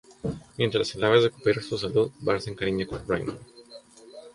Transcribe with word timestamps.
Mientras 0.57 0.95
el 0.95 1.03
ave 1.03 1.19
recupera 1.21 1.61
su 1.61 1.77
salud, 1.77 2.09
Bart 2.21 2.41
se 2.41 2.49
encariña 2.49 2.87
con 2.87 3.07
Raymond. 3.07 3.37